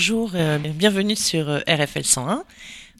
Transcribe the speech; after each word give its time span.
bonjour, 0.00 0.30
euh, 0.34 0.56
bienvenue 0.56 1.14
sur 1.14 1.50
euh, 1.50 1.58
RFL 1.68 2.04
101 2.04 2.44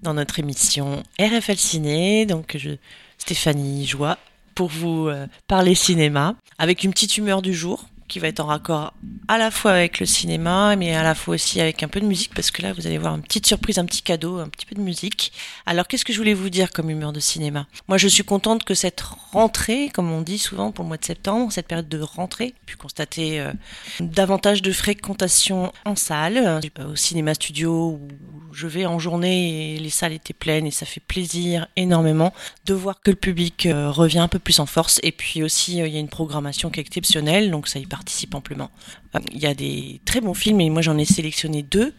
dans 0.03 0.13
notre 0.13 0.39
émission 0.39 1.03
RFL 1.19 1.57
Ciné. 1.57 2.27
Donc, 2.27 2.59
je, 2.59 2.73
Stéphanie 3.17 3.87
Joie 3.87 4.19
pour 4.55 4.69
vous 4.69 5.09
euh, 5.09 5.27
parler 5.47 5.75
cinéma 5.75 6.35
avec 6.59 6.85
une 6.85 6.91
petite 6.91 7.17
humeur 7.17 7.41
du 7.41 7.55
jour 7.55 7.87
qui 8.11 8.19
va 8.19 8.29
être 8.29 8.41
en 8.41 8.47
raccord 8.47 8.93
à 9.29 9.39
la 9.39 9.51
fois 9.51 9.71
avec 9.71 10.01
le 10.01 10.07
cinéma, 10.07 10.75
mais 10.77 10.95
à 10.95 11.03
la 11.03 11.15
fois 11.15 11.37
aussi 11.37 11.61
avec 11.61 11.83
un 11.83 11.89
peu 11.89 12.01
de 12.01 12.07
musique, 12.07 12.35
parce 12.35 12.51
que 12.51 12.61
là, 12.63 12.73
vous 12.73 12.87
allez 12.87 12.99
voir 12.99 13.15
une 13.15 13.23
petite 13.23 13.47
surprise, 13.47 13.79
un 13.79 13.85
petit 13.85 14.03
cadeau, 14.03 14.39
un 14.39 14.49
petit 14.49 14.67
peu 14.67 14.75
de 14.75 14.81
musique. 14.81 15.33
Alors, 15.67 15.87
qu'est-ce 15.87 16.05
que 16.05 16.13
je 16.13 16.19
voulais 16.19 16.35
vous 16.35 16.51
dire 16.51 16.73
comme 16.73 16.91
humeur 16.91 17.13
de 17.13 17.21
cinéma? 17.21 17.67
Moi, 17.87 17.97
je 17.97 18.09
suis 18.09 18.25
contente 18.25 18.65
que 18.65 18.75
cette 18.75 19.01
rentrée, 19.01 19.89
comme 19.95 20.11
on 20.11 20.21
dit 20.21 20.39
souvent 20.39 20.73
pour 20.73 20.85
le 20.85 20.89
mois 20.89 20.97
de 20.97 21.05
septembre, 21.05 21.53
cette 21.53 21.69
période 21.69 21.89
de 21.89 22.01
rentrée, 22.01 22.55
pu 22.67 22.77
constater 22.77 23.41
euh, 23.41 23.53
davantage 24.01 24.63
de 24.63 24.73
fréquentation 24.73 25.73
en 25.85 25.95
salle, 25.95 26.61
au 26.85 26.97
cinéma 26.97 27.35
studio 27.35 28.01
où 28.01 28.09
je 28.53 28.67
vais 28.67 28.87
en 28.87 28.99
journée 28.99 29.75
et 29.75 29.79
les 29.79 29.91
salles 29.91 30.13
étaient 30.13 30.35
pleines 30.35 30.67
et 30.67 30.71
ça 30.71 30.87
fait 30.87 31.01
plaisir 31.01 31.69
énormément 31.77 32.33
de 32.67 32.75
voir 32.75 33.01
que 33.01 33.11
le 33.11 33.17
public 33.17 33.67
euh, 33.67 33.91
revient 33.91 34.19
un 34.19 34.29
peu 34.29 34.39
plus 34.39 34.59
en 34.61 34.67
force. 34.67 35.01
Et 35.03 35.13
puis 35.13 35.43
aussi, 35.43 35.81
euh, 35.81 35.87
il 35.87 35.95
y 35.95 35.97
a 35.97 36.01
une 36.01 36.09
programmation 36.09 36.71
qui 36.71 36.81
est 36.81 36.83
exceptionnelle, 36.83 37.51
donc 37.51 37.69
ça 37.69 37.79
y 37.79 37.87
participe 38.01 38.35
amplement. 38.35 38.71
Euh, 39.15 39.19
il 39.31 39.41
y 39.41 39.47
a 39.47 39.53
des 39.53 40.01
très 40.07 40.23
bons 40.23 40.33
films 40.33 40.63
et 40.63 40.71
moi 40.71 40.81
j'en 40.81 40.97
ai 40.97 41.05
sélectionné 41.05 41.63
deux 41.63 41.93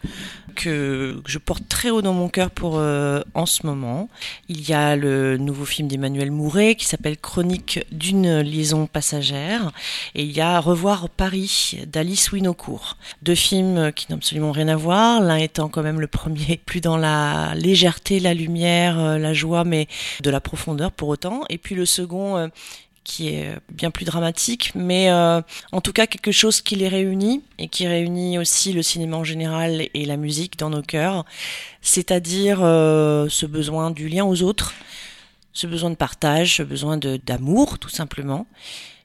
que 0.56 1.22
je 1.26 1.38
porte 1.38 1.68
très 1.68 1.90
haut 1.90 2.02
dans 2.02 2.12
mon 2.12 2.28
cœur 2.28 2.50
pour 2.50 2.78
euh, 2.78 3.22
en 3.34 3.46
ce 3.46 3.64
moment. 3.64 4.08
Il 4.48 4.68
y 4.68 4.72
a 4.72 4.96
le 4.96 5.36
nouveau 5.36 5.64
film 5.64 5.86
d'Emmanuel 5.86 6.32
Mouret 6.32 6.74
qui 6.74 6.86
s'appelle 6.86 7.16
Chronique 7.16 7.86
d'une 7.92 8.40
liaison 8.40 8.86
passagère 8.86 9.70
et 10.16 10.24
il 10.24 10.32
y 10.32 10.40
a 10.40 10.58
Revoir 10.58 11.08
Paris 11.08 11.78
d'Alice 11.86 12.32
Winocourt. 12.32 12.96
Deux 13.22 13.36
films 13.36 13.92
qui 13.92 14.06
n'ont 14.10 14.16
absolument 14.16 14.50
rien 14.50 14.66
à 14.66 14.76
voir, 14.76 15.20
l'un 15.20 15.36
étant 15.36 15.68
quand 15.68 15.84
même 15.84 16.00
le 16.00 16.08
premier 16.08 16.60
plus 16.66 16.80
dans 16.80 16.96
la 16.96 17.54
légèreté, 17.54 18.18
la 18.18 18.34
lumière, 18.34 18.98
euh, 18.98 19.18
la 19.18 19.34
joie 19.34 19.62
mais 19.62 19.86
de 20.20 20.30
la 20.30 20.40
profondeur 20.40 20.90
pour 20.90 21.10
autant 21.10 21.42
et 21.48 21.58
puis 21.58 21.76
le 21.76 21.86
second 21.86 22.50
qui 23.04 23.28
est 23.30 23.56
bien 23.70 23.90
plus 23.90 24.04
dramatique, 24.04 24.72
mais 24.74 25.10
euh, 25.10 25.40
en 25.72 25.80
tout 25.80 25.92
cas 25.92 26.06
quelque 26.06 26.32
chose 26.32 26.60
qui 26.60 26.76
les 26.76 26.88
réunit 26.88 27.42
et 27.58 27.68
qui 27.68 27.86
réunit 27.86 28.38
aussi 28.38 28.72
le 28.72 28.82
cinéma 28.82 29.16
en 29.16 29.24
général 29.24 29.88
et 29.92 30.04
la 30.04 30.16
musique 30.16 30.58
dans 30.58 30.70
nos 30.70 30.82
cœurs, 30.82 31.24
c'est-à-dire 31.80 32.60
euh, 32.62 33.28
ce 33.28 33.46
besoin 33.46 33.90
du 33.90 34.08
lien 34.08 34.24
aux 34.24 34.42
autres, 34.42 34.72
ce 35.52 35.66
besoin 35.66 35.90
de 35.90 35.96
partage, 35.96 36.56
ce 36.56 36.62
besoin 36.62 36.96
d'amour 36.96 37.78
tout 37.78 37.88
simplement, 37.88 38.46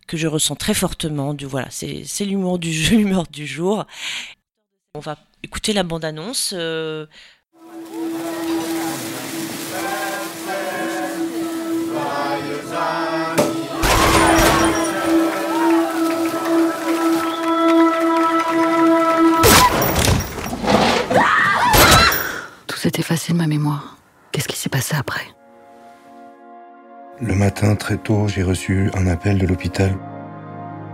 que 0.08 0.18
je 0.18 0.28
ressens 0.28 0.56
très 0.56 0.74
fortement. 0.74 1.34
Du 1.34 1.46
voilà, 1.46 1.68
c'est 1.70 2.26
l'humour 2.26 2.60
du 2.60 2.72
jeu, 2.84 2.98
l'humour 2.98 3.26
du 3.32 3.48
jour. 3.48 3.86
On 4.96 5.00
va 5.00 5.18
écouter 5.44 5.74
la 5.74 5.84
bande-annonce. 5.84 6.54
Euh, 6.56 7.06
matin, 27.38 27.76
très 27.76 27.98
tôt, 27.98 28.28
j'ai 28.28 28.44
reçu 28.44 28.90
un 28.96 29.08
appel 29.08 29.38
de 29.38 29.46
l'hôpital. 29.46 29.96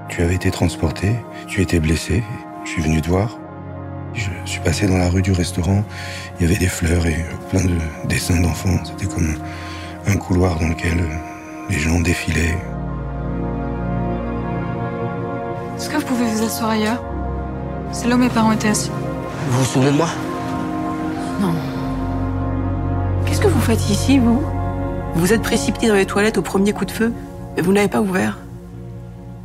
Tu 0.10 0.22
avais 0.22 0.36
été 0.36 0.52
transporté, 0.52 1.16
tu 1.48 1.62
étais 1.62 1.80
blessé, 1.80 2.24
je 2.66 2.70
suis 2.70 2.82
venu 2.82 3.02
te 3.02 3.10
voir. 3.10 3.38
Je 4.14 4.30
suis 4.46 4.60
passé 4.60 4.86
dans 4.86 4.98
la 4.98 5.10
rue 5.10 5.24
du 5.24 5.32
restaurant, 5.32 5.84
il 6.38 6.46
y 6.46 6.50
avait 6.50 6.60
des 6.60 6.68
fleurs 6.68 7.08
et 7.08 7.26
plein 7.50 7.64
de 7.64 7.78
dessins 8.08 8.40
d'enfants. 8.40 8.78
C'était 8.84 9.08
comme 9.12 9.34
un 10.06 10.18
couloir 10.18 10.60
dans 10.60 10.68
lequel 10.68 11.04
les 11.70 11.80
gens 11.80 12.00
défilaient. 12.00 12.58
Est-ce 15.76 15.90
que 15.90 15.98
vous 15.98 16.06
pouvez 16.06 16.26
vous 16.26 16.44
asseoir 16.44 16.72
ailleurs? 16.72 17.04
C'est 17.92 18.08
là 18.08 18.16
où 18.16 18.20
mes 18.20 18.30
parents 18.30 18.52
étaient 18.52 18.70
assis. 18.70 18.92
Vous 19.50 19.60
vous 19.60 19.66
souvenez 19.66 19.92
de 19.92 19.98
moi? 19.98 20.10
Non. 21.42 21.56
Qu'est-ce 23.26 23.42
que 23.42 23.48
vous 23.48 23.62
faites 23.62 23.90
ici, 23.90 24.20
vous? 24.20 24.44
Vous 25.16 25.32
êtes 25.32 25.42
précipité 25.42 25.88
dans 25.88 25.96
les 25.96 26.06
toilettes 26.06 26.38
au 26.38 26.42
premier 26.42 26.74
coup 26.74 26.86
de 26.86 26.92
feu, 26.92 27.14
mais 27.56 27.62
vous 27.62 27.72
n'avez 27.72 27.88
pas 27.88 28.02
ouvert. 28.02 28.40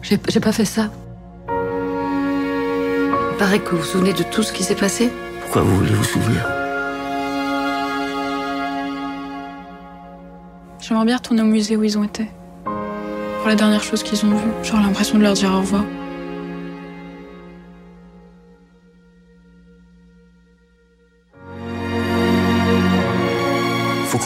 J'ai 0.02 0.16
pas 0.18 0.52
fait 0.52 0.64
ça. 0.64 0.90
Il 1.48 3.36
paraît 3.38 3.60
que 3.60 3.70
vous 3.70 3.78
vous 3.78 3.84
souvenez 3.84 4.12
de 4.12 4.22
tout 4.22 4.42
ce 4.42 4.52
qui 4.52 4.64
s'est 4.64 4.74
passé. 4.74 5.10
Pourquoi 5.42 5.62
vous 5.62 5.76
voulez 5.76 5.92
vous 5.92 6.04
souvenir? 6.04 6.44
J'aimerais 10.80 11.04
bien 11.04 11.16
retourner 11.16 11.42
au 11.42 11.46
musée 11.46 11.76
où 11.76 11.84
ils 11.84 11.98
ont 11.98 12.04
été. 12.04 12.28
Pour 12.64 13.46
la 13.46 13.54
dernière 13.54 13.82
chose 13.82 14.02
qu'ils 14.02 14.24
ont 14.24 14.34
vue. 14.34 14.50
J'aurais 14.62 14.82
l'impression 14.82 15.18
de 15.18 15.22
leur 15.22 15.34
dire 15.34 15.50
au 15.52 15.58
revoir. 15.58 15.84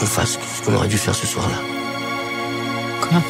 Qu'on 0.03 0.09
fasse 0.09 0.37
ce 0.57 0.61
qu'on 0.65 0.75
aurait 0.75 0.87
dû 0.87 0.97
faire 0.97 1.15
ce 1.15 1.25
soir-là. 1.25 1.55
Quoi 3.01 3.21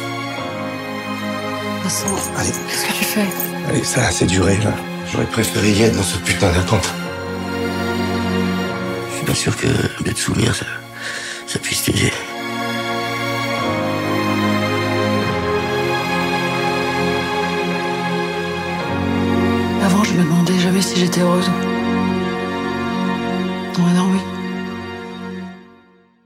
Vincent, 1.82 2.06
allez, 2.36 2.50
qu'est-ce 2.68 2.86
que 2.86 2.92
tu 2.92 3.04
fais? 3.04 3.26
Allez, 3.68 3.84
ça 3.84 4.02
a 4.02 4.08
assez 4.08 4.26
duré, 4.26 4.56
là. 4.58 4.72
J'aurais 5.12 5.26
préféré 5.26 5.70
y 5.70 5.82
être 5.82 5.96
dans 5.96 6.02
ce 6.02 6.18
putain 6.18 6.50
d'attente. 6.52 6.92
Je 9.10 9.16
suis 9.16 9.26
pas 9.26 9.34
sûr 9.34 9.56
que 9.56 9.68
d'être 10.02 10.18
souvenir, 10.18 10.54
ça, 10.54 10.66
ça 11.46 11.58
puisse 11.60 11.84
t'aider. 11.84 12.12
Avant, 19.84 20.02
je 20.02 20.12
me 20.14 20.22
demandais 20.24 20.58
jamais 20.58 20.82
si 20.82 20.98
j'étais 20.98 21.20
heureuse. 21.20 21.50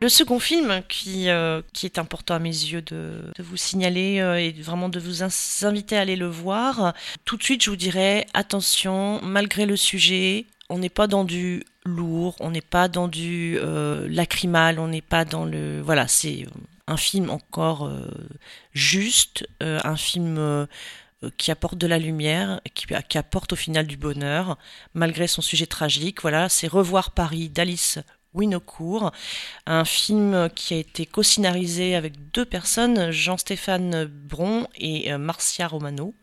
Le 0.09 0.11
second 0.11 0.39
film 0.39 0.81
qui, 0.89 1.29
euh, 1.29 1.61
qui 1.75 1.85
est 1.85 1.99
important 1.99 2.33
à 2.33 2.39
mes 2.39 2.49
yeux 2.49 2.81
de, 2.81 3.31
vous 3.41 3.59
signaler 3.59 4.21
euh, 4.21 4.41
et 4.41 4.53
vraiment 4.53 4.89
de 4.89 4.99
vous 4.99 5.23
inviter 5.67 5.99
à 5.99 6.01
aller 6.01 6.17
le 6.17 6.29
voir, 6.29 6.95
tout 7.27 7.37
de 7.37 7.43
suite 7.43 7.63
je 7.63 7.69
vous 7.69 7.77
dirais 7.77 8.27
attention, 8.33 9.21
malgré 9.23 9.67
le 9.67 9.77
sujet, 9.77 10.47
on 10.71 10.79
n'est 10.79 10.89
pas 10.89 11.09
dans 11.09 11.25
du 11.25 11.63
lourd, 11.85 12.37
on 12.41 12.53
n'est 12.53 12.63
pas 12.63 12.89
dans 12.89 13.07
du 13.07 13.59
euh, 13.61 14.09
lacrymal, 14.09 14.79
on 14.79 14.89
n'est 14.89 15.03
pas 15.03 15.27
dans 15.27 15.45
le... 15.45 15.83
Voilà, 15.83 16.09
c'est 16.09 16.47
un 16.87 16.97
film 16.97 17.29
encore 17.29 17.93
juste, 18.73 19.47
un 19.61 19.97
film 19.97 20.67
qui 21.37 21.51
apporte 21.51 21.77
de 21.77 21.87
la 21.87 21.99
lumière, 21.99 22.63
qui, 22.73 22.87
qui, 23.11 23.19
apporte 23.19 23.53
au 23.53 23.57
final 23.57 23.87
du 23.87 23.99
bonheur, 23.99 24.57
malgré 24.95 25.27
son 25.27 25.43
sujet 25.43 25.67
tragique. 25.67 26.23
Voilà, 26.23 26.49
c'est 26.49 26.67
Revoir 26.67 27.11
Paris 27.11 27.51
d'Alice 27.51 27.99
Winocourt, 28.39 29.13
un 29.67 29.85
film 29.85 30.49
qui 30.55 30.75
a 30.75 30.77
été 30.79 31.05
co-scénarisé 31.05 31.95
avec 31.95 32.31
deux 32.33 32.45
personnes, 32.45 33.11
Jean-Stéphane 33.11 34.05
Bron 34.05 34.67
et 34.77 35.13
euh, 35.13 35.19
Marcia 35.19 35.67
Romano. 35.67 36.15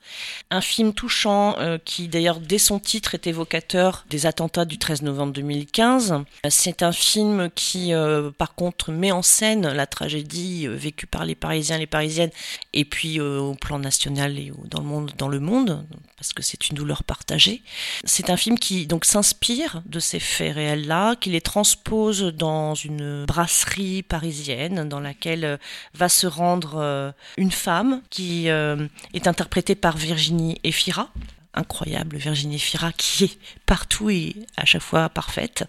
Un 0.49 0.61
film 0.61 0.93
touchant 0.93 1.57
euh, 1.59 1.77
qui 1.83 2.07
d'ailleurs 2.07 2.39
dès 2.39 2.57
son 2.57 2.79
titre 2.79 3.15
est 3.15 3.27
évocateur 3.27 4.05
des 4.09 4.25
attentats 4.25 4.65
du 4.65 4.77
13 4.77 5.01
novembre 5.01 5.33
2015. 5.33 6.23
C'est 6.49 6.83
un 6.83 6.91
film 6.91 7.49
qui 7.53 7.93
euh, 7.93 8.31
par 8.31 8.55
contre 8.55 8.91
met 8.91 9.11
en 9.11 9.21
scène 9.21 9.67
la 9.67 9.85
tragédie 9.85 10.67
vécue 10.67 11.07
par 11.07 11.25
les 11.25 11.35
Parisiens 11.35 11.77
les 11.77 11.87
Parisiennes 11.87 12.31
et 12.73 12.85
puis 12.85 13.19
au 13.19 13.55
plan 13.55 13.79
national 13.79 14.37
et 14.37 14.51
dans 14.65 14.79
le 14.79 14.85
monde, 14.85 15.11
dans 15.17 15.27
le 15.27 15.39
monde 15.39 15.85
parce 16.17 16.33
que 16.33 16.41
c'est 16.41 16.69
une 16.69 16.77
douleur 16.77 17.03
partagée. 17.03 17.61
C'est 18.05 18.29
un 18.29 18.37
film 18.37 18.57
qui 18.57 18.87
donc 18.87 19.05
s'inspire 19.05 19.81
de 19.85 19.99
ces 19.99 20.19
faits 20.19 20.55
réels-là, 20.55 21.15
qui 21.15 21.29
les 21.29 21.41
transpose 21.41 22.04
dans 22.11 22.75
une 22.75 23.25
brasserie 23.25 24.03
parisienne 24.03 24.87
dans 24.87 24.99
laquelle 24.99 25.45
euh, 25.45 25.57
va 25.93 26.09
se 26.09 26.27
rendre 26.27 26.75
euh, 26.77 27.11
une 27.37 27.51
femme 27.51 28.01
qui 28.09 28.49
euh, 28.49 28.87
est 29.13 29.27
interprétée 29.27 29.75
par 29.75 29.97
Virginie 29.97 30.59
Efira. 30.63 31.09
Incroyable 31.53 32.17
Virginie 32.17 32.55
Efira 32.55 32.91
qui 32.91 33.25
est 33.25 33.39
partout 33.65 34.09
et 34.09 34.35
à 34.57 34.65
chaque 34.65 34.81
fois 34.81 35.09
parfaite. 35.09 35.65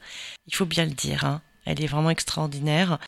Il 0.46 0.54
faut 0.54 0.66
bien 0.66 0.84
le 0.84 0.90
dire. 0.90 1.24
Hein. 1.24 1.40
Elle 1.66 1.82
est 1.82 1.86
vraiment 1.86 2.10
extraordinaire. 2.10 2.98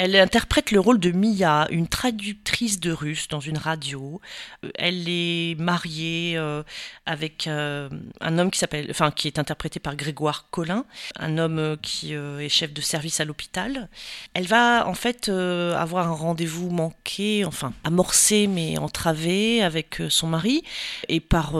Elle 0.00 0.14
interprète 0.14 0.70
le 0.70 0.78
rôle 0.78 1.00
de 1.00 1.10
Mia, 1.10 1.66
une 1.70 1.88
traductrice 1.88 2.78
de 2.78 2.92
russe 2.92 3.26
dans 3.26 3.40
une 3.40 3.58
radio. 3.58 4.20
Euh, 4.64 4.70
elle 4.76 5.08
est 5.08 5.58
mariée 5.58 6.34
euh, 6.36 6.62
avec 7.04 7.48
euh, 7.48 7.88
un 8.20 8.38
homme 8.38 8.52
qui 8.52 8.60
s'appelle, 8.60 8.86
enfin, 8.90 9.10
qui 9.10 9.26
est 9.26 9.40
interprété 9.40 9.80
par 9.80 9.96
Grégoire 9.96 10.50
Collin, 10.52 10.84
un 11.18 11.36
homme 11.36 11.76
qui 11.82 12.12
est 12.12 12.48
chef 12.48 12.72
de 12.72 12.80
service 12.80 13.18
à 13.18 13.24
l'hôpital. 13.24 13.88
Elle 14.34 14.46
va 14.46 14.86
en 14.86 14.94
fait 14.94 15.28
avoir 15.28 16.06
un 16.06 16.14
rendez-vous 16.14 16.70
manqué, 16.70 17.44
enfin 17.44 17.72
amorcé 17.82 18.46
mais 18.46 18.78
entravé 18.78 19.62
avec 19.62 20.00
son 20.10 20.28
mari, 20.28 20.62
et 21.08 21.18
par 21.18 21.56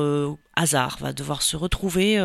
hasard 0.59 0.99
va 1.01 1.13
devoir 1.13 1.43
se 1.43 1.57
retrouver 1.57 2.17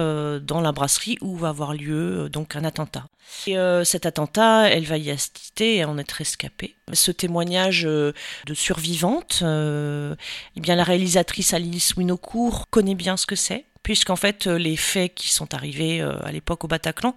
dans 0.41 0.62
la 0.62 0.71
brasserie 0.71 1.18
où 1.21 1.35
va 1.38 1.50
avoir 1.50 1.74
lieu 1.74 2.30
donc 2.30 2.56
un 2.56 2.63
attentat. 2.63 3.06
Et 3.47 3.56
cet 3.83 4.06
attentat, 4.06 4.69
elle 4.69 4.85
va 4.85 4.97
y 4.97 5.09
assister 5.12 5.77
et 5.77 5.85
en 5.85 5.97
être 5.97 6.12
rescapée. 6.12 6.75
Ce 6.91 7.12
témoignage 7.12 7.85
euh, 7.85 8.13
de 8.45 8.53
survivante, 8.53 9.39
euh, 9.41 10.15
eh 10.56 10.59
bien 10.59 10.75
la 10.75 10.83
réalisatrice 10.83 11.53
Alice 11.53 11.95
Winocourt 11.95 12.69
connaît 12.69 12.95
bien 12.95 13.18
ce 13.18 13.25
que 13.25 13.35
c'est 13.35 13.65
puisqu'en 13.83 14.15
fait 14.15 14.47
euh, 14.47 14.57
les 14.57 14.77
faits 14.77 15.13
qui 15.13 15.33
sont 15.33 15.53
arrivés 15.53 16.01
à 16.01 16.31
l'époque 16.31 16.63
au 16.63 16.68
Bataclan, 16.68 17.15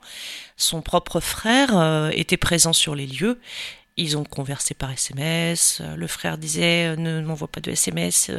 son 0.57 0.83
propre 0.83 1.21
frère 1.21 2.11
était 2.13 2.37
présent 2.37 2.73
sur 2.73 2.95
les 2.95 3.07
lieux. 3.07 3.39
Ils 3.97 4.17
ont 4.17 4.25
conversé 4.25 4.75
par 4.75 4.91
SMS. 4.91 5.81
Le 5.97 6.07
frère 6.07 6.37
disait 6.37 6.97
ne 6.97 7.21
m'envoie 7.23 7.49
pas 7.49 7.61
de 7.61 7.71
SMS. 7.71 8.31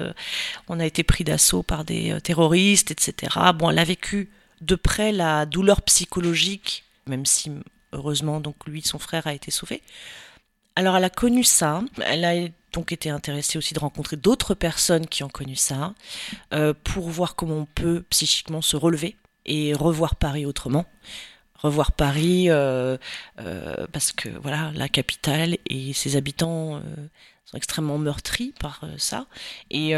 On 0.67 0.79
a 0.79 0.85
été 0.85 1.03
pris 1.03 1.23
d'assaut 1.23 1.63
par 1.63 1.83
des 1.83 2.15
terroristes, 2.23 2.91
etc. 2.91 3.35
Bon, 3.55 3.71
elle 3.71 3.79
a 3.79 3.83
vécu 3.83 4.29
de 4.61 4.75
près 4.75 5.11
la 5.11 5.45
douleur 5.45 5.81
psychologique, 5.81 6.83
même 7.07 7.25
si 7.25 7.51
heureusement 7.93 8.39
donc 8.39 8.55
lui, 8.67 8.81
son 8.81 8.99
frère 8.99 9.27
a 9.27 9.33
été 9.33 9.51
sauvé. 9.51 9.81
Alors 10.75 10.95
elle 10.95 11.03
a 11.03 11.09
connu 11.09 11.43
ça, 11.43 11.81
elle 12.05 12.23
a 12.23 12.47
donc 12.71 12.91
été 12.91 13.09
intéressée 13.09 13.57
aussi 13.57 13.73
de 13.73 13.79
rencontrer 13.79 14.15
d'autres 14.15 14.53
personnes 14.53 15.07
qui 15.07 15.23
ont 15.23 15.29
connu 15.29 15.55
ça, 15.55 15.95
euh, 16.53 16.73
pour 16.83 17.09
voir 17.09 17.35
comment 17.35 17.55
on 17.55 17.65
peut 17.65 18.03
psychiquement 18.09 18.61
se 18.61 18.75
relever 18.75 19.15
et 19.45 19.73
revoir 19.73 20.15
Paris 20.15 20.45
autrement. 20.45 20.85
Revoir 21.57 21.91
Paris 21.91 22.49
euh, 22.49 22.97
euh, 23.39 23.87
parce 23.91 24.11
que 24.11 24.29
voilà 24.29 24.71
la 24.75 24.89
capitale 24.89 25.57
et 25.69 25.93
ses 25.93 26.15
habitants 26.15 26.81
sont 27.45 27.57
extrêmement 27.57 27.97
meurtris 27.97 28.53
par 28.59 28.81
ça 28.97 29.25
et 29.71 29.95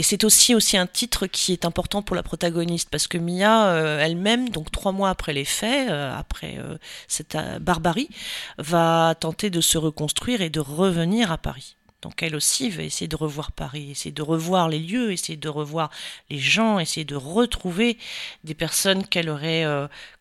et 0.00 0.02
c'est 0.02 0.24
aussi 0.24 0.54
aussi 0.54 0.78
un 0.78 0.86
titre 0.86 1.26
qui 1.26 1.52
est 1.52 1.66
important 1.66 2.00
pour 2.00 2.16
la 2.16 2.22
protagoniste 2.22 2.88
parce 2.88 3.06
que 3.06 3.18
Mia 3.18 3.66
euh, 3.66 4.00
elle-même, 4.00 4.48
donc 4.48 4.70
trois 4.70 4.92
mois 4.92 5.10
après 5.10 5.34
les 5.34 5.44
faits, 5.44 5.90
euh, 5.90 6.16
après 6.16 6.56
euh, 6.58 6.78
cette 7.06 7.36
barbarie, 7.60 8.08
va 8.56 9.14
tenter 9.20 9.50
de 9.50 9.60
se 9.60 9.76
reconstruire 9.76 10.40
et 10.40 10.48
de 10.48 10.60
revenir 10.60 11.30
à 11.30 11.36
Paris. 11.36 11.76
Donc 12.02 12.22
elle 12.22 12.34
aussi 12.34 12.70
va 12.70 12.82
essayer 12.82 13.08
de 13.08 13.16
revoir 13.16 13.52
Paris, 13.52 13.90
essayer 13.90 14.12
de 14.12 14.22
revoir 14.22 14.68
les 14.68 14.78
lieux, 14.78 15.12
essayer 15.12 15.36
de 15.36 15.48
revoir 15.48 15.90
les 16.30 16.38
gens, 16.38 16.78
essayer 16.78 17.04
de 17.04 17.16
retrouver 17.16 17.98
des 18.44 18.54
personnes 18.54 19.06
qu'elle 19.06 19.28
aurait 19.28 19.66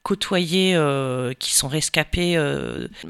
côtoyées, 0.03 0.77
qui 1.39 1.53
sont 1.53 1.69
rescapées. 1.69 2.37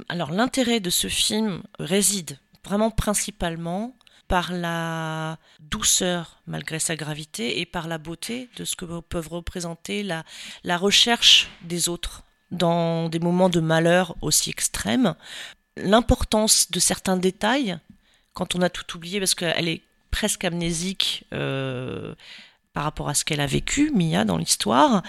Alors 0.07 0.31
l'intérêt 0.31 0.79
de 0.79 0.89
ce 0.91 1.07
film 1.07 1.63
réside 1.79 2.37
vraiment 2.63 2.91
principalement 2.91 3.95
par 4.27 4.53
la 4.53 5.39
douceur 5.59 6.39
malgré 6.45 6.77
sa 6.79 6.95
gravité 6.95 7.59
et 7.59 7.65
par 7.65 7.87
la 7.87 7.97
beauté 7.97 8.47
de 8.57 8.63
ce 8.63 8.75
que 8.75 8.85
peuvent 9.01 9.29
représenter 9.29 10.03
la, 10.03 10.23
la 10.63 10.77
recherche 10.77 11.49
des 11.63 11.89
autres 11.89 12.23
dans 12.51 13.09
des 13.09 13.19
moments 13.19 13.49
de 13.49 13.59
malheur 13.59 14.15
aussi 14.21 14.51
extrêmes. 14.51 15.15
L'importance 15.77 16.69
de 16.71 16.79
certains 16.79 17.17
détails, 17.17 17.77
quand 18.39 18.55
on 18.55 18.61
a 18.61 18.69
tout 18.69 18.95
oublié, 18.95 19.19
parce 19.19 19.35
qu'elle 19.35 19.67
est 19.67 19.81
presque 20.11 20.45
amnésique, 20.45 21.25
euh, 21.33 22.15
par 22.73 22.83
rapport 22.83 23.09
à 23.09 23.15
ce 23.15 23.25
qu'elle 23.25 23.41
a 23.41 23.47
vécu, 23.47 23.91
Mia, 23.95 24.25
dans 24.25 24.37
l'histoire. 24.37 25.01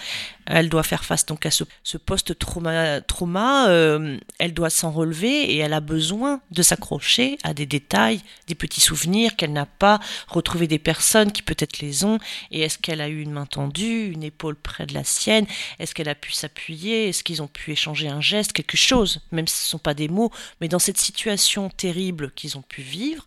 Elle 0.47 0.67
doit 0.67 0.83
faire 0.83 1.05
face 1.05 1.27
donc 1.27 1.45
à 1.45 1.51
ce, 1.51 1.63
post-trauma. 1.97 3.01
Trauma, 3.01 3.69
euh, 3.69 4.17
elle 4.39 4.53
doit 4.53 4.71
s'en 4.71 4.91
relever 4.91 5.53
et 5.53 5.57
elle 5.57 5.73
a 5.73 5.79
besoin 5.79 6.41
de 6.49 6.63
s'accrocher 6.63 7.37
à 7.43 7.53
des 7.53 7.67
détails, 7.67 8.21
des 8.47 8.55
petits 8.55 8.81
souvenirs 8.81 9.35
qu'elle 9.35 9.53
n'a 9.53 9.67
pas, 9.67 9.99
retrouver 10.27 10.67
des 10.67 10.79
personnes 10.79 11.31
qui 11.31 11.43
peut-être 11.43 11.79
les 11.79 12.03
ont. 12.03 12.17
Et 12.49 12.61
est-ce 12.61 12.79
qu'elle 12.79 12.99
a 12.99 13.09
eu 13.09 13.21
une 13.21 13.31
main 13.31 13.45
tendue, 13.45 14.11
une 14.11 14.23
épaule 14.23 14.55
près 14.55 14.87
de 14.87 14.95
la 14.95 15.03
sienne? 15.03 15.45
Est-ce 15.77 15.93
qu'elle 15.93 16.09
a 16.09 16.15
pu 16.15 16.31
s'appuyer? 16.31 17.09
Est-ce 17.09 17.23
qu'ils 17.23 17.43
ont 17.43 17.47
pu 17.47 17.71
échanger 17.71 18.09
un 18.09 18.21
geste, 18.21 18.53
quelque 18.53 18.77
chose? 18.77 19.21
Même 19.31 19.47
si 19.47 19.57
ce 19.57 19.67
ne 19.67 19.71
sont 19.71 19.79
pas 19.79 19.93
des 19.93 20.07
mots, 20.07 20.31
mais 20.61 20.67
dans 20.67 20.79
cette 20.79 20.97
situation 20.97 21.69
terrible 21.69 22.31
qu'ils 22.31 22.57
ont 22.57 22.63
pu 22.63 22.81
vivre, 22.81 23.25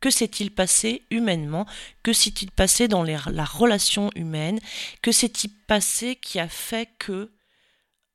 que 0.00 0.10
s'est-il 0.10 0.50
passé 0.50 1.02
humainement? 1.10 1.66
Que 2.02 2.12
s'est-il 2.12 2.50
passé 2.50 2.88
dans 2.88 3.02
la 3.02 3.44
relation 3.44 4.10
humaine? 4.14 4.60
Que 5.02 5.12
s'est-il 5.12 5.50
passé 5.66 6.16
qui 6.16 6.38
a 6.38 6.48
fait 6.48 6.88
que, 6.98 7.30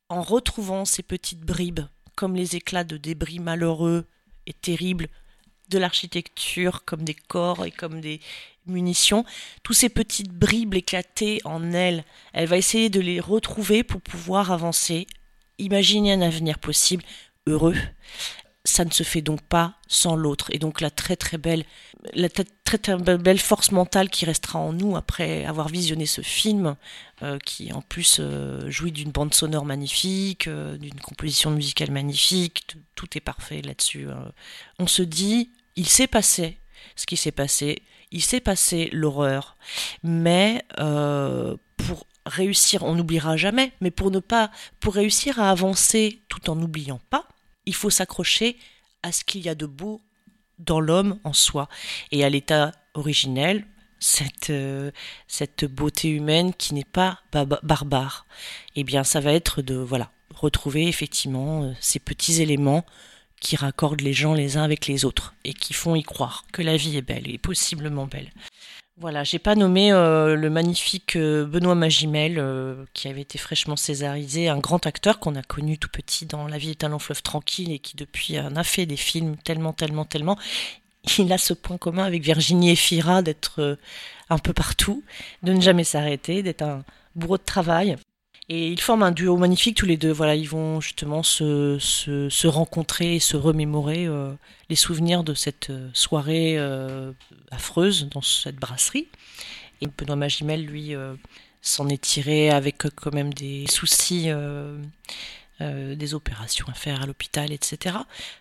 en 0.10 0.22
retrouvant 0.22 0.86
ces 0.86 1.04
petites 1.04 1.42
bribes, 1.42 1.86
comme 2.16 2.36
les 2.36 2.56
éclats 2.56 2.84
de 2.84 2.98
débris 2.98 3.40
malheureux 3.40 4.06
et 4.46 4.54
terribles 4.54 5.08
de 5.70 5.80
l'architecture, 5.80 6.84
comme 6.86 7.04
des 7.04 7.16
corps 7.16 7.66
et 7.66 7.72
comme 7.72 8.02
des 8.02 8.20
munitions, 8.68 9.26
tous 9.64 9.74
ces 9.74 9.90
petites 9.90 10.32
bribes 10.32 10.76
éclatées 10.76 11.42
en 11.46 11.72
elle, 11.74 12.04
elle 12.34 12.48
va 12.48 12.58
essayer 12.58 12.90
de 12.90 13.00
les 13.00 13.20
retrouver 13.20 13.84
pour 13.84 14.02
pouvoir 14.02 14.52
avancer, 14.52 15.08
imaginer 15.58 16.14
un 16.14 16.22
avenir 16.22 16.60
possible, 16.60 17.04
heureux 17.48 17.78
ça 18.64 18.86
ne 18.86 18.92
se 18.92 19.04
fait 19.04 19.22
donc 19.22 19.42
pas 19.42 19.76
sans 19.88 20.16
l'autre. 20.16 20.48
Et 20.52 20.60
donc 20.60 20.82
la 20.82 20.92
très 20.92 21.16
très 21.16 21.38
belle, 21.38 21.66
la 22.14 22.30
très, 22.30 22.46
très 22.78 22.98
belle 22.98 23.40
force 23.40 23.72
mentale 23.72 24.10
qui 24.10 24.26
restera 24.26 24.60
en 24.60 24.74
nous 24.74 24.96
après 24.96 25.46
avoir 25.46 25.68
visionné 25.68 26.06
ce 26.06 26.22
film, 26.22 26.76
euh, 27.24 27.40
qui 27.40 27.74
en 27.74 27.82
plus 27.82 28.18
euh, 28.20 28.70
jouit 28.70 28.92
d'une 28.92 29.12
bande 29.12 29.34
sonore 29.34 29.66
magnifique, 29.66 30.48
euh, 30.48 30.78
d'une 30.78 31.00
composition 31.00 31.52
musicale 31.52 31.92
magnifique, 31.92 32.78
tout 32.96 33.08
est 33.16 33.22
parfait 33.22 33.62
là-dessus. 33.62 34.08
On 34.80 34.88
se 34.88 35.02
dit, 35.02 35.52
il 35.76 35.88
s'est 35.88 36.08
passé 36.08 36.58
ce 36.96 37.06
qui 37.06 37.18
s'est 37.18 37.32
passé, 37.32 37.84
il 38.12 38.22
s'est 38.22 38.40
passé 38.40 38.90
l'horreur, 38.92 39.56
mais 40.04 40.64
pour 41.78 42.06
réussir, 42.26 42.84
on 42.84 42.96
n'oubliera 42.96 43.38
jamais, 43.38 43.72
mais 43.82 43.92
pour 43.92 44.12
ne 44.12 44.20
pas, 44.20 44.52
pour 44.80 44.96
réussir 44.96 45.40
à 45.40 45.50
avancer 45.50 46.22
tout 46.28 46.50
en 46.50 46.56
n'oubliant 46.56 47.00
pas, 47.10 47.28
il 47.66 47.76
faut 47.76 47.90
s'accrocher 47.90 48.58
à 49.04 49.12
ce 49.12 49.24
qu'il 49.24 49.42
y 49.42 49.50
a 49.50 49.56
de 49.56 49.66
beau 49.66 50.02
dans 50.60 50.80
l'homme 50.80 51.20
en 51.24 51.34
soi 51.34 51.70
et 52.12 52.24
à 52.24 52.30
l'état 52.30 52.72
originel, 52.94 53.66
cette, 54.00 54.50
euh, 54.50 54.92
cette 55.28 55.66
beauté 55.66 56.10
humaine 56.10 56.54
qui 56.54 56.74
n'est 56.74 56.84
pas 56.84 57.22
barbare. 57.32 58.26
Eh 58.76 58.84
bien, 58.84 59.04
ça 59.04 59.20
va 59.20 59.34
être 59.34 59.62
de 59.62 59.76
voilà 59.76 60.12
retrouver 60.34 60.88
effectivement 60.88 61.64
euh, 61.64 61.74
ces 61.80 62.00
petits 62.00 62.42
éléments 62.42 62.86
qui 63.40 63.56
raccordent 63.56 64.02
les 64.02 64.14
gens 64.14 64.34
les 64.34 64.58
uns 64.58 64.64
avec 64.64 64.88
les 64.88 65.04
autres 65.04 65.34
et 65.44 65.54
qui 65.54 65.74
font 65.74 65.96
y 65.96 66.04
croire 66.04 66.46
que 66.52 66.62
la 66.62 66.78
vie 66.78 66.98
est 66.98 67.02
belle 67.02 67.30
et 67.30 67.38
possiblement 67.38 68.06
belle. 68.06 68.32
Voilà, 69.02 69.24
j'ai 69.24 69.40
pas 69.40 69.56
nommé 69.56 69.92
euh, 69.92 70.36
le 70.36 70.52
magnifique 70.52 71.16
euh, 71.16 71.44
Benoît 71.44 71.74
Magimel, 71.74 72.36
euh, 72.38 72.86
qui 72.94 73.08
avait 73.08 73.22
été 73.22 73.40
fraîchement 73.40 73.76
césarisé, 73.76 74.48
un 74.48 74.60
grand 74.60 74.86
acteur 74.86 75.18
qu'on 75.18 75.36
a 75.36 75.42
connu 75.42 75.80
tout 75.80 75.90
petit 75.90 76.28
dans 76.28 76.48
La 76.48 76.60
vie 76.60 76.70
est 76.70 76.84
un 76.84 76.90
long 76.90 77.00
fleuve 77.00 77.24
tranquille 77.24 77.72
et 77.72 77.80
qui 77.80 77.96
depuis 77.96 78.40
en 78.40 78.56
a 78.56 78.64
fait 78.64 78.86
des 78.86 78.98
films 78.98 79.38
tellement, 79.38 79.74
tellement, 79.74 80.06
tellement. 80.06 80.38
Il 81.18 81.34
a 81.34 81.40
ce 81.40 81.56
point 81.56 81.80
commun 81.80 82.04
avec 82.04 82.22
Virginie 82.22 82.70
Efira 82.70 83.24
d'être 83.24 83.80
un 84.30 84.38
peu 84.38 84.54
partout, 84.54 85.04
de 85.42 85.52
ne 85.52 85.62
jamais 85.62 85.84
s'arrêter, 85.84 86.44
d'être 86.44 86.62
un 86.62 86.84
bourreau 87.16 87.40
de 87.40 87.44
travail. 87.44 87.98
Et 88.54 88.68
ils 88.68 88.82
forment 88.82 89.04
un 89.04 89.12
duo 89.14 89.38
magnifique 89.38 89.78
tous 89.78 89.86
les 89.86 89.96
deux. 89.96 90.12
Voilà, 90.12 90.36
ils 90.36 90.50
vont 90.50 90.82
justement 90.82 91.24
se, 91.24 91.78
se, 91.80 92.48
rencontrer 92.48 93.16
et 93.16 93.20
se 93.22 93.38
remémorer 93.38 94.08
euh, 94.08 94.34
les 94.70 94.76
souvenirs 94.76 95.24
de 95.24 95.34
cette 95.34 95.70
euh, 95.70 95.90
soirée 95.94 96.56
euh, 96.58 97.14
affreuse 97.50 98.10
dans 98.10 98.22
cette 98.22 98.58
brasserie. 98.58 99.08
Et 99.80 99.88
Benoît 99.88 100.18
Magimel, 100.18 100.66
lui, 100.66 100.94
s'en 101.62 101.88
est 101.88 102.02
tiré 102.02 102.50
avec 102.50 102.80
quand 102.94 103.14
même 103.14 103.34
des 103.34 103.68
soucis. 103.68 104.30
des 105.60 106.14
opérations 106.14 106.68
à 106.68 106.74
faire 106.74 107.02
à 107.02 107.06
l'hôpital, 107.06 107.52
etc. 107.52 107.96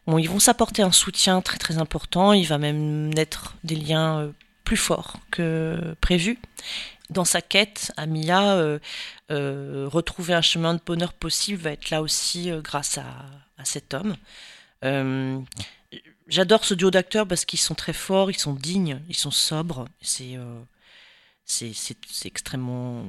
Bon, 0.07 0.19
ils 0.19 0.29
vont 0.29 0.41
s'apporter 0.41 0.83
un 0.83 0.93
soutien 0.93 1.41
très 1.41 1.57
très 1.57 1.79
important. 1.79 2.33
Il 2.33 2.47
va 2.47 2.59
même 2.59 3.15
naître 3.15 3.57
des 3.63 3.77
liens 3.77 4.33
plus 4.65 4.77
forts 4.77 5.21
que 5.31 5.95
prévu 6.03 6.39
dans 7.11 7.25
sa 7.25 7.43
quête, 7.43 7.93
Amia, 7.97 8.55
euh, 8.55 8.79
euh, 9.31 9.89
retrouver 9.91 10.35
un 10.35 10.43
chemin 10.43 10.75
de 10.75 10.81
bonheur 10.85 11.13
possible 11.13 11.61
va 11.61 11.73
être 11.73 11.91
là 11.91 12.03
aussi 12.03 12.51
euh, 12.51 12.61
grâce 12.61 12.99
à, 12.99 13.05
cet 13.65 13.93
homme. 13.93 14.17
J'adore 16.29 16.65
ce 16.65 16.73
duo 16.73 16.91
d'acteurs 16.91 17.27
parce 17.27 17.45
qu'ils 17.45 17.59
sont 17.59 17.75
très 17.75 17.93
forts, 17.93 18.31
ils 18.31 18.39
sont 18.39 18.55
dignes, 18.55 19.03
ils 19.09 19.17
sont 19.17 19.31
sobres. 19.31 19.87
C'est 20.01 20.39
c'est 21.45 21.75
extrêmement 22.25 23.05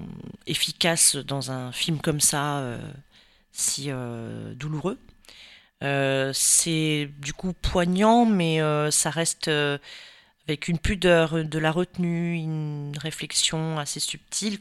efficace 0.48 1.16
dans 1.16 1.52
un 1.52 1.72
film 1.72 2.02
comme 2.02 2.20
ça, 2.20 2.78
si 3.54 3.92
douloureux. 4.56 5.00
C'est 6.34 7.10
du 7.20 7.32
coup 7.32 7.54
poignant, 7.54 8.26
mais 8.26 8.60
ça 8.92 9.10
reste 9.10 9.50
avec 10.52 10.68
une 10.68 10.80
pudeur, 10.80 11.46
de 11.46 11.60
la 11.60 11.72
retenue, 11.72 12.36
une 12.36 12.92
réflexion 12.98 13.80
assez 13.80 14.02
subtile. 14.02 14.60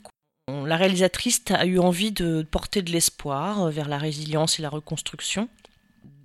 La 0.48 0.76
réalisatrice 0.76 1.42
a 1.50 1.66
eu 1.66 1.78
envie 1.78 2.12
de 2.12 2.46
porter 2.48 2.82
de 2.82 2.90
l'espoir 2.92 3.70
vers 3.70 3.88
la 3.88 3.98
résilience 3.98 4.58
et 4.58 4.62
la 4.62 4.68
reconstruction, 4.68 5.48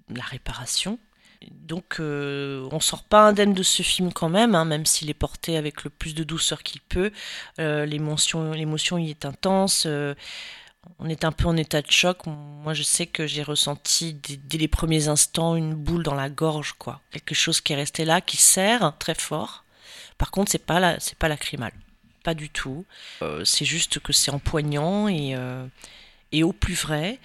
la 0.09 0.23
réparation. 0.23 0.99
Donc 1.51 1.97
euh, 1.99 2.67
on 2.71 2.79
sort 2.79 3.03
pas 3.03 3.27
indemne 3.27 3.53
de 3.53 3.63
ce 3.63 3.83
film 3.83 4.13
quand 4.13 4.29
même, 4.29 4.55
hein, 4.55 4.65
même 4.65 4.85
s'il 4.85 5.09
est 5.09 5.15
porté 5.15 5.57
avec 5.57 5.83
le 5.83 5.89
plus 5.89 6.13
de 6.13 6.23
douceur 6.23 6.63
qu'il 6.63 6.81
peut. 6.81 7.11
Euh, 7.59 7.85
l'émotion, 7.85 8.51
l'émotion 8.51 8.97
y 8.97 9.09
est 9.09 9.25
intense. 9.25 9.85
Euh, 9.87 10.13
on 10.99 11.09
est 11.09 11.25
un 11.25 11.31
peu 11.31 11.47
en 11.47 11.57
état 11.57 11.81
de 11.81 11.91
choc. 11.91 12.25
Moi, 12.25 12.73
je 12.73 12.83
sais 12.83 13.05
que 13.05 13.27
j'ai 13.27 13.43
ressenti 13.43 14.13
dès, 14.13 14.57
les 14.57 14.67
premiers 14.67 15.07
instants 15.07 15.55
une 15.55 15.73
boule 15.73 16.03
dans 16.03 16.15
la 16.15 16.29
gorge, 16.29 16.73
quoi. 16.77 17.01
Quelque 17.11 17.35
chose 17.35 17.61
qui 17.61 17.73
est 17.73 17.75
resté 17.75 18.05
là, 18.05 18.21
qui 18.21 18.37
serre 18.37 18.93
très 18.97 19.15
fort. 19.15 19.63
Par 20.17 20.31
contre, 20.31 20.51
c'est 20.51 20.65
pas 20.65 20.79
la, 20.79 20.99
c'est 20.99 21.17
pas 21.17 21.27
lacrymal, 21.27 21.73
pas 22.23 22.33
du 22.33 22.49
tout. 22.49 22.85
Euh, 23.21 23.43
c'est 23.43 23.65
juste 23.65 23.99
que 23.99 24.13
c'est 24.13 24.31
empoignant 24.31 25.07
et 25.07 25.35
euh, 25.35 25.65
et 26.31 26.43
au 26.43 26.53
plus 26.53 26.75
vrai. 26.75 27.19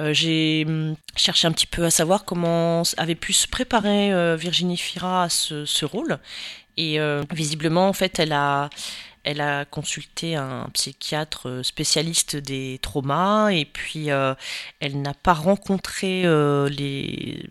Euh, 0.00 0.12
j'ai 0.12 0.64
hum, 0.66 0.96
cherché 1.16 1.46
un 1.46 1.52
petit 1.52 1.66
peu 1.66 1.84
à 1.84 1.90
savoir 1.90 2.24
comment 2.24 2.82
avait 2.96 3.14
pu 3.14 3.32
se 3.32 3.46
préparer 3.46 4.36
Virginie 4.36 4.76
Fira 4.76 5.24
à 5.24 5.28
ce, 5.28 5.64
ce 5.64 5.84
rôle. 5.84 6.18
Et 6.78 6.98
visiblement, 7.30 7.86
en 7.86 7.92
fait, 7.92 8.18
elle 8.18 8.32
a, 8.32 8.70
elle 9.24 9.40
a 9.40 9.64
consulté 9.64 10.36
un 10.36 10.68
psychiatre 10.72 11.62
spécialiste 11.62 12.36
des 12.36 12.78
traumas 12.82 13.50
et 13.50 13.64
puis 13.64 14.10
euh, 14.10 14.34
elle 14.80 15.00
n'a 15.00 15.14
pas 15.14 15.34
rencontré 15.34 16.22
euh, 16.24 16.68
les 16.68 17.48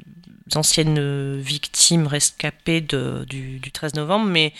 anciennes 0.56 1.40
victimes 1.40 2.08
rescapées 2.08 2.82
de, 2.82 3.25
du, 3.30 3.60
du 3.60 3.72
13 3.72 3.96
novembre, 3.96 4.25
mais 4.25 4.54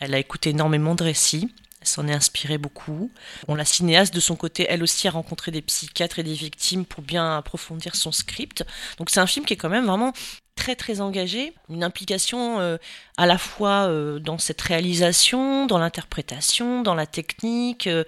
elle 0.00 0.14
a 0.14 0.18
écouté 0.18 0.50
énormément 0.50 0.94
de 0.94 1.04
récits 1.04 1.50
s'en 1.86 2.08
est 2.08 2.12
inspiré 2.12 2.58
beaucoup. 2.58 3.10
Bon, 3.46 3.54
la 3.54 3.64
cinéaste, 3.64 4.14
de 4.14 4.20
son 4.20 4.36
côté, 4.36 4.66
elle 4.68 4.82
aussi 4.82 5.08
a 5.08 5.10
rencontré 5.10 5.50
des 5.50 5.62
psychiatres 5.62 6.18
et 6.18 6.22
des 6.22 6.34
victimes 6.34 6.84
pour 6.84 7.02
bien 7.02 7.36
approfondir 7.36 7.94
son 7.96 8.12
script. 8.12 8.64
Donc 8.98 9.10
c'est 9.10 9.20
un 9.20 9.26
film 9.26 9.46
qui 9.46 9.54
est 9.54 9.56
quand 9.56 9.68
même 9.68 9.86
vraiment 9.86 10.12
très 10.56 10.74
très 10.74 11.00
engagé, 11.00 11.52
une 11.68 11.84
implication 11.84 12.58
euh, 12.58 12.78
à 13.16 13.26
la 13.26 13.38
fois 13.38 13.88
euh, 13.88 14.18
dans 14.18 14.38
cette 14.38 14.60
réalisation, 14.60 15.66
dans 15.66 15.78
l'interprétation, 15.78 16.82
dans 16.82 16.94
la 16.94 17.06
technique, 17.06 17.86
euh, 17.86 18.02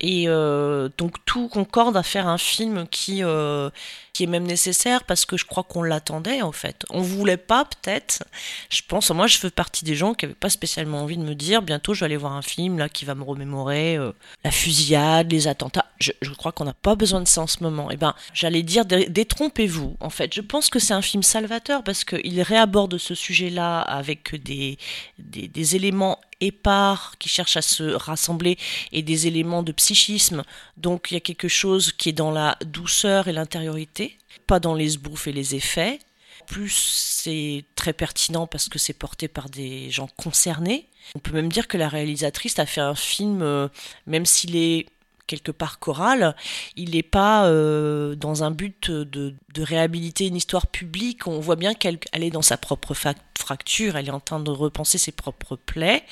et 0.00 0.24
euh, 0.28 0.88
donc 0.98 1.24
tout 1.24 1.48
concorde 1.48 1.96
à 1.96 2.02
faire 2.02 2.28
un 2.28 2.36
film 2.36 2.86
qui 2.88 3.22
euh, 3.22 3.70
qui 4.12 4.24
est 4.24 4.26
même 4.26 4.46
nécessaire 4.46 5.04
parce 5.04 5.24
que 5.24 5.36
je 5.36 5.46
crois 5.46 5.62
qu'on 5.62 5.82
l'attendait 5.82 6.42
en 6.42 6.52
fait. 6.52 6.84
On 6.90 7.00
voulait 7.00 7.38
pas 7.38 7.64
peut-être. 7.64 8.24
Je 8.70 8.82
pense, 8.86 9.10
moi 9.10 9.26
je 9.26 9.38
fais 9.38 9.50
partie 9.50 9.84
des 9.84 9.94
gens 9.94 10.12
qui 10.12 10.26
avaient 10.26 10.34
pas 10.34 10.50
spécialement 10.50 11.00
envie 11.00 11.16
de 11.16 11.22
me 11.22 11.34
dire 11.34 11.62
bientôt 11.62 11.94
je 11.94 12.00
vais 12.00 12.06
aller 12.06 12.16
voir 12.16 12.32
un 12.32 12.42
film 12.42 12.78
là 12.78 12.88
qui 12.90 13.06
va 13.06 13.14
me 13.14 13.22
remémorer 13.22 13.96
euh, 13.96 14.12
la 14.44 14.50
fusillade, 14.50 15.32
les 15.32 15.48
attentats. 15.48 15.86
Je, 15.98 16.12
je 16.20 16.30
crois 16.30 16.52
qu'on 16.52 16.64
n'a 16.64 16.74
pas 16.74 16.94
besoin 16.94 17.22
de 17.22 17.28
ça 17.28 17.40
en 17.40 17.46
ce 17.46 17.62
moment. 17.62 17.90
Et 17.90 17.94
eh 17.94 17.96
ben 17.96 18.14
j'allais 18.34 18.62
dire 18.62 18.84
détrompez-vous. 18.84 19.96
En 20.00 20.10
fait, 20.10 20.34
je 20.34 20.42
pense 20.42 20.68
que 20.68 20.78
c'est 20.78 20.94
un 20.94 21.02
film 21.02 21.22
salvateur 21.22 21.82
parce 21.82 22.04
qu'il 22.04 22.42
réaborde 22.42 22.98
ce 22.98 23.14
sujet-là 23.14 23.80
avec 23.80 24.34
des, 24.42 24.76
des, 25.18 25.48
des 25.48 25.76
éléments 25.76 26.20
épars 26.40 27.14
qui 27.18 27.28
cherchent 27.28 27.56
à 27.56 27.62
se 27.62 27.82
rassembler 27.82 28.58
et 28.92 29.02
des 29.02 29.26
éléments 29.26 29.62
de 29.62 29.72
psychisme. 29.72 30.42
Donc 30.76 31.08
il 31.10 31.14
y 31.14 31.16
a 31.16 31.20
quelque 31.20 31.48
chose 31.48 31.92
qui 31.92 32.10
est 32.10 32.12
dans 32.12 32.30
la 32.30 32.56
douceur 32.64 33.28
et 33.28 33.32
l'intériorité, 33.32 34.18
pas 34.46 34.60
dans 34.60 34.74
les 34.74 34.90
sbouffes 34.90 35.26
et 35.26 35.32
les 35.32 35.54
effets. 35.54 35.98
Plus 36.46 36.70
c'est 36.70 37.64
très 37.74 37.92
pertinent 37.92 38.46
parce 38.46 38.68
que 38.68 38.78
c'est 38.78 38.92
porté 38.92 39.26
par 39.28 39.48
des 39.48 39.90
gens 39.90 40.08
concernés. 40.16 40.86
On 41.14 41.18
peut 41.18 41.32
même 41.32 41.50
dire 41.50 41.68
que 41.68 41.76
la 41.76 41.88
réalisatrice 41.88 42.58
a 42.58 42.66
fait 42.66 42.80
un 42.80 42.94
film, 42.94 43.42
euh, 43.42 43.68
même 44.06 44.26
s'il 44.26 44.56
est 44.56 44.86
quelque 45.26 45.52
part 45.52 45.78
choral, 45.78 46.36
il 46.76 46.90
n'est 46.92 47.02
pas 47.02 47.46
euh, 47.46 48.14
dans 48.14 48.44
un 48.44 48.50
but 48.50 48.90
de, 48.90 49.34
de, 49.54 49.62
réhabiliter 49.62 50.26
une 50.26 50.36
histoire 50.36 50.66
publique. 50.66 51.26
On 51.26 51.40
voit 51.40 51.56
bien 51.56 51.74
qu'elle 51.74 51.98
elle 52.12 52.22
est 52.22 52.30
dans 52.30 52.42
sa 52.42 52.56
propre 52.56 52.94
fracture, 52.94 53.96
elle 53.96 54.08
est 54.08 54.12
en 54.12 54.20
train 54.20 54.40
de 54.40 54.50
repenser 54.50 54.98
ses 54.98 55.12
propres 55.12 55.56
plaies. 55.56 56.04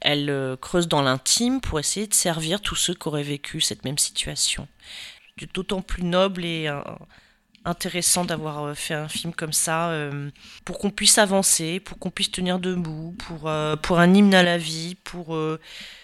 Elle 0.00 0.30
euh, 0.30 0.56
creuse 0.56 0.88
dans 0.88 1.02
l'intime 1.02 1.60
pour 1.60 1.80
essayer 1.80 2.06
de 2.06 2.14
servir 2.14 2.60
tous 2.60 2.76
ceux 2.76 2.94
qui 2.94 3.08
auraient 3.08 3.22
vécu 3.22 3.60
cette 3.60 3.84
même 3.84 3.98
situation. 3.98 4.68
D'autant 5.54 5.82
plus 5.82 6.04
noble 6.04 6.44
et 6.44 6.68
euh, 6.68 6.82
intéressant 7.64 8.24
d'avoir 8.24 8.64
euh, 8.64 8.74
fait 8.74 8.94
un 8.94 9.08
film 9.08 9.32
comme 9.32 9.52
ça 9.52 9.90
euh, 9.90 10.30
pour 10.64 10.78
qu'on 10.78 10.90
puisse 10.90 11.18
avancer, 11.18 11.80
pour 11.80 11.98
qu'on 11.98 12.10
puisse 12.10 12.30
tenir 12.30 12.58
debout, 12.58 13.14
pour, 13.18 13.48
euh, 13.48 13.76
pour 13.76 13.98
un 13.98 14.12
hymne 14.12 14.34
à 14.34 14.42
la 14.42 14.58
vie, 14.58 14.96
pour 14.96 15.36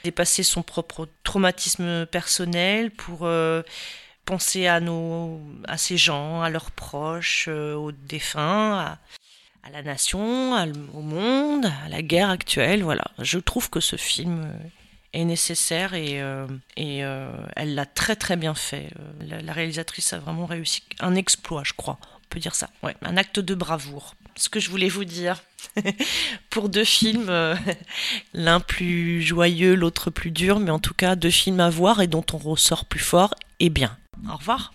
dépasser 0.04 0.42
son 0.42 0.62
propre 0.62 1.08
traumatisme 1.24 2.06
personnel, 2.06 2.90
pour 2.90 3.28
penser 4.24 4.66
à, 4.66 4.80
nos, 4.80 5.40
à 5.66 5.78
ces 5.78 5.96
gens, 5.96 6.42
à 6.42 6.50
leurs 6.50 6.70
proches, 6.70 7.48
aux 7.48 7.92
défunts, 7.92 8.98
à, 9.62 9.70
la 9.70 9.82
nation, 9.82 10.54
au 10.94 11.02
monde, 11.02 11.66
à 11.84 11.88
la 11.88 12.02
guerre 12.02 12.30
actuelle. 12.30 12.82
Voilà, 12.82 13.04
je 13.18 13.38
trouve 13.38 13.68
que 13.70 13.80
ce 13.80 13.96
film 13.96 14.50
est 15.12 15.24
nécessaire 15.24 15.94
et, 15.94 16.20
euh, 16.20 16.46
et 16.76 17.04
euh, 17.04 17.30
elle 17.56 17.74
l'a 17.74 17.86
très 17.86 18.16
très 18.16 18.36
bien 18.36 18.54
fait. 18.54 18.90
Euh, 19.30 19.40
la, 19.42 19.52
réalisatrice 19.52 20.12
a 20.12 20.18
vraiment 20.18 20.46
réussi 20.46 20.82
un 21.00 21.14
exploit, 21.14 21.62
je 21.64 21.72
crois. 21.72 21.98
On 22.02 22.28
peut 22.28 22.40
dire 22.40 22.54
ça. 22.54 22.68
Ouais, 22.82 22.94
un 23.02 23.16
acte 23.16 23.40
de 23.40 23.54
bravoure. 23.54 24.14
Ce 24.36 24.48
que 24.48 24.60
je 24.60 24.70
voulais 24.70 24.88
vous 24.88 25.04
dire 25.04 25.42
pour 26.50 26.68
deux 26.68 26.84
films, 26.84 27.32
l'un 28.34 28.60
plus 28.60 29.22
joyeux, 29.22 29.74
l'autre 29.74 30.10
plus 30.10 30.30
dur, 30.30 30.60
mais 30.60 30.70
en 30.70 30.78
tout 30.78 30.94
cas 30.94 31.16
deux 31.16 31.30
films 31.30 31.60
à 31.60 31.70
voir 31.70 32.00
et 32.00 32.06
dont 32.06 32.24
on 32.32 32.38
ressort 32.38 32.84
plus 32.84 33.00
fort 33.00 33.34
et 33.60 33.70
bien. 33.70 33.96
Au 34.30 34.36
revoir. 34.36 34.72